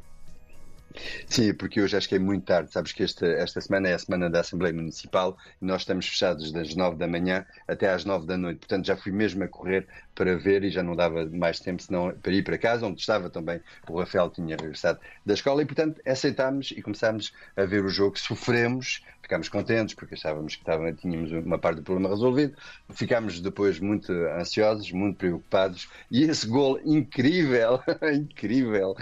Sim, 1.27 1.53
porque 1.53 1.79
acho 1.79 2.07
que 2.07 2.15
é 2.15 2.19
muito 2.19 2.45
tarde. 2.45 2.71
Sabes 2.71 2.91
que 2.91 3.03
esta, 3.03 3.25
esta 3.25 3.62
semana 3.62 3.89
é 3.89 3.93
a 3.93 4.00
semana 4.00 4.29
da 4.29 4.41
Assembleia 4.41 4.74
Municipal 4.74 5.38
e 5.62 5.65
nós 5.65 5.81
estamos 5.81 6.07
fechados 6.07 6.51
das 6.51 6.75
9 6.75 6.98
da 6.98 7.07
manhã 7.07 7.45
até 7.67 7.89
às 7.89 8.05
9 8.05 8.25
da 8.25 8.38
noite. 8.38 8.60
Portanto, 8.60 8.86
já 8.86 8.98
fui 8.98 9.12
mesmo 9.12 9.43
a 9.43 9.48
correr 9.48 9.88
para 10.15 10.38
ver 10.38 10.63
e 10.63 10.69
já 10.69 10.83
não 10.83 10.95
dava 10.95 11.25
mais 11.25 11.60
tempo 11.60 11.81
senão 11.81 12.12
para 12.21 12.31
ir 12.31 12.43
para 12.43 12.57
casa, 12.57 12.86
onde 12.86 13.00
estava 13.00 13.29
também 13.29 13.62
o 13.89 14.00
Rafael 14.00 14.29
tinha 14.29 14.55
regressado 14.55 15.00
da 15.25 15.33
escola 15.33 15.62
e, 15.62 15.65
portanto, 15.65 16.01
aceitámos 16.05 16.71
e 16.71 16.81
começámos 16.81 17.33
a 17.55 17.65
ver 17.65 17.83
o 17.83 17.89
jogo. 17.89 18.19
Sofremos, 18.19 19.01
ficámos 19.21 19.50
contentes 19.50 19.95
porque 19.95 20.15
achávamos 20.15 20.55
que 20.55 20.62
estava, 20.62 20.91
tínhamos 20.93 21.31
uma 21.31 21.57
parte 21.57 21.77
do 21.77 21.83
problema 21.83 22.10
resolvido. 22.10 22.55
Ficámos 22.89 23.39
depois 23.39 23.79
muito 23.79 24.12
ansiosos, 24.12 24.91
muito 24.91 25.17
preocupados 25.17 25.89
e 26.10 26.24
esse 26.24 26.45
gol 26.48 26.79
incrível, 26.83 27.81
incrível, 28.13 28.95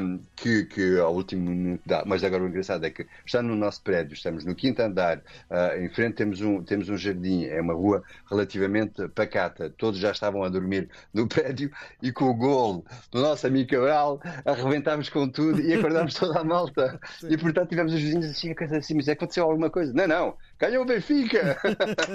um, 0.00 0.20
que, 0.36 0.64
que 0.66 0.98
ao 0.98 1.14
último 1.24 1.50
minuto 1.50 1.82
dá. 1.84 2.04
Mas 2.06 2.22
agora 2.22 2.44
o 2.44 2.48
engraçado 2.48 2.84
é 2.84 2.90
que 2.90 3.06
está 3.24 3.42
no 3.42 3.56
nosso 3.56 3.82
prédio, 3.82 4.14
estamos 4.14 4.44
no 4.44 4.54
quinto 4.54 4.80
andar, 4.82 5.18
uh, 5.18 5.80
em 5.80 5.88
frente 5.88 6.14
temos 6.14 6.40
um, 6.40 6.62
temos 6.62 6.88
um 6.88 6.96
jardim, 6.96 7.46
é 7.46 7.60
uma 7.60 7.74
rua 7.74 8.02
relativamente 8.30 9.08
pacata, 9.08 9.72
todos 9.76 9.98
já 9.98 10.12
estavam 10.12 10.44
a 10.44 10.48
dormir 10.48 10.88
no 11.12 11.26
prédio 11.28 11.70
e 12.02 12.12
com 12.12 12.26
o 12.26 12.34
gol 12.34 12.84
do 13.10 13.20
nosso 13.20 13.46
amigo 13.46 13.70
Cabral 13.70 14.20
arrebentámos 14.44 15.08
com 15.08 15.28
tudo 15.28 15.60
e 15.60 15.74
acordámos 15.74 16.14
toda 16.14 16.38
a 16.38 16.44
malta. 16.44 17.00
Sim. 17.18 17.28
E 17.30 17.38
portanto 17.38 17.70
tivemos 17.70 17.92
os 17.92 18.00
vizinhos 18.00 18.26
assim, 18.26 18.50
a 18.50 18.54
coisa 18.54 18.76
assim, 18.76 18.94
mas 18.94 19.08
aconteceu 19.08 19.44
alguma 19.44 19.70
coisa? 19.70 19.92
Não, 19.92 20.06
não, 20.06 20.36
ganhou 20.58 20.82
o 20.82 20.86
Benfica! 20.86 21.56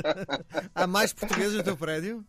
Há 0.75 0.85
mais 0.85 1.11
portugueses 1.11 1.55
no 1.55 1.63
teu 1.63 1.75
prédio? 1.75 2.23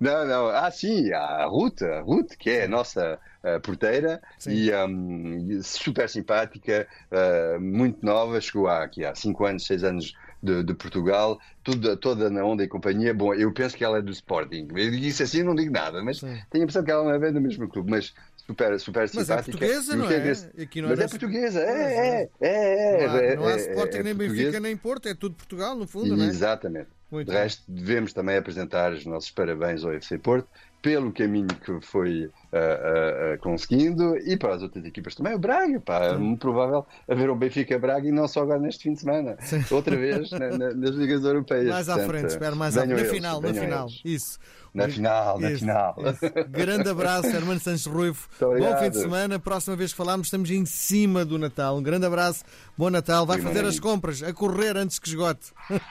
Não, 0.00 0.26
não. 0.26 0.48
Ah, 0.48 0.70
sim, 0.70 1.12
a 1.12 1.44
Ruth, 1.46 1.82
a 1.82 2.00
Ruth, 2.00 2.32
que 2.38 2.50
é 2.50 2.64
a 2.64 2.68
nossa 2.68 3.18
uh, 3.44 3.60
porteira 3.60 4.20
sim. 4.38 4.50
e 4.52 4.74
um, 4.74 5.62
super 5.62 6.08
simpática, 6.08 6.86
uh, 7.10 7.60
muito 7.60 8.04
nova, 8.04 8.40
chegou 8.40 8.68
há, 8.68 8.82
aqui, 8.84 9.04
há 9.04 9.14
5 9.14 9.44
anos, 9.44 9.66
6 9.66 9.84
anos 9.84 10.14
de, 10.42 10.62
de, 10.62 10.74
Portugal, 10.74 11.38
tudo, 11.62 11.96
toda 11.96 12.30
na 12.30 12.44
onda 12.44 12.64
e 12.64 12.68
companhia. 12.68 13.12
Bom, 13.12 13.34
eu 13.34 13.52
penso 13.52 13.76
que 13.76 13.84
ela 13.84 13.98
é 13.98 14.02
do 14.02 14.10
Sporting. 14.10 14.68
Eu 14.74 14.90
disse 14.90 15.22
assim, 15.22 15.42
não 15.42 15.54
digo 15.54 15.72
nada, 15.72 16.02
mas 16.02 16.18
Sim. 16.18 16.38
tenho 16.50 16.62
a 16.62 16.64
impressão 16.64 16.82
que 16.84 16.90
ela 16.90 17.04
não 17.04 17.12
é 17.26 17.32
do 17.32 17.40
mesmo 17.40 17.68
clube. 17.68 17.90
Mas 17.90 18.14
super, 18.46 18.80
super 18.80 19.00
Mas 19.02 19.30
é 19.30 19.42
simpática. 19.42 19.58
portuguesa, 19.58 19.92
E 19.92 19.96
o 19.96 19.98
não 19.98 20.08
que 20.08 20.14
é? 20.14 20.20
desse- 20.20 20.62
Aqui 20.62 20.82
não 20.82 20.88
Mas 20.88 20.98
é 21.00 21.04
é 21.04 21.08
portuguesa, 21.08 21.60
é, 21.60 21.62
é, 21.62 22.30
é, 22.40 23.02
é. 23.02 23.06
Não 23.06 23.14
há, 23.14 23.22
é, 23.22 23.36
não 23.36 23.46
há 23.46 23.52
é, 23.52 23.56
Sporting 23.56 23.96
é 23.98 24.02
nem 24.02 24.14
portuguesa. 24.16 24.42
Benfica 24.42 24.60
nem 24.60 24.76
Porto, 24.76 25.08
é 25.08 25.14
tudo 25.14 25.34
Portugal, 25.34 25.76
no 25.76 25.86
fundo, 25.86 26.16
não 26.16 26.24
é? 26.24 26.28
Exatamente. 26.28 26.88
Muito 27.10 27.26
De 27.26 27.32
bem. 27.32 27.42
resto, 27.42 27.62
devemos 27.68 28.12
também 28.12 28.36
apresentar 28.36 28.92
os 28.92 29.04
nossos 29.04 29.30
parabéns 29.30 29.82
ao 29.84 29.92
FC 29.92 30.18
Porto 30.18 30.48
pelo 30.82 31.12
caminho 31.12 31.48
que 31.48 31.78
foi 31.86 32.30
ah, 32.52 33.34
ah, 33.34 33.38
conseguindo 33.38 34.16
e 34.16 34.34
para 34.36 34.54
as 34.54 34.62
outras 34.62 34.82
equipas 34.84 35.14
também. 35.14 35.34
O 35.34 35.38
Braga, 35.38 35.78
pá, 35.80 36.04
é 36.06 36.16
muito 36.16 36.40
provável 36.40 36.86
haver 37.08 37.28
o 37.28 37.34
Benfica 37.36 37.78
Braga 37.78 38.08
e 38.08 38.12
não 38.12 38.26
só 38.26 38.42
agora 38.42 38.60
neste 38.60 38.84
fim 38.84 38.94
de 38.94 39.00
semana, 39.00 39.36
outra 39.70 39.94
vez 39.96 40.30
na- 40.30 40.56
na- 40.56 40.72
nas 40.74 40.90
ligas 40.90 41.22
europeias. 41.24 41.68
Mais 41.68 41.88
à 41.88 41.94
Portanto, 41.96 42.10
frente, 42.12 42.30
espero 42.30 42.56
mais 42.56 42.78
à 42.78 42.82
venham 42.82 42.94
Na 42.96 43.00
eles, 43.02 43.12
final, 43.12 43.40
na 43.42 43.52
final. 43.54 43.88
eles. 43.88 44.00
Isso. 44.04 44.38
Na 44.72 44.88
final, 44.88 45.38
na 45.40 45.50
Isso, 45.50 45.58
final. 45.60 45.96
isso. 45.98 46.48
Grande 46.48 46.88
abraço, 46.88 47.26
Hermano 47.26 47.58
Sanches 47.58 47.86
Ruivo. 47.86 48.28
Bom 48.40 48.76
fim 48.78 48.88
de 48.90 48.98
semana. 49.00 49.38
Próxima 49.38 49.74
vez 49.74 49.90
que 49.90 49.96
falarmos, 49.96 50.28
estamos 50.28 50.48
em 50.50 50.64
cima 50.64 51.24
do 51.24 51.36
Natal. 51.38 51.76
Um 51.76 51.82
grande 51.82 52.06
abraço, 52.06 52.44
bom 52.78 52.88
Natal. 52.88 53.26
Vai 53.26 53.40
fazer 53.40 53.64
as 53.64 53.80
compras, 53.80 54.22
a 54.22 54.32
correr 54.32 54.76
antes 54.76 54.98
que 55.00 55.08
esgote. 55.08 55.52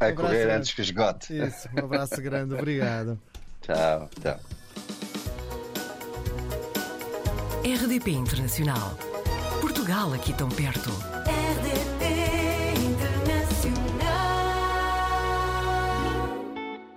A 0.00 0.06
abraço 0.06 0.14
correr 0.16 0.44
grande. 0.44 0.56
antes 0.56 0.72
que 0.74 0.82
esgote. 0.82 1.38
Isso, 1.38 1.68
um 1.74 1.84
abraço 1.84 2.20
grande. 2.20 2.54
Obrigado. 2.54 3.18
Tchau, 3.62 4.08
tchau. 4.22 4.40
RDP 7.64 8.12
Internacional. 8.12 8.96
Portugal 9.60 10.12
aqui 10.14 10.32
tão 10.32 10.48
perto. 10.48 10.90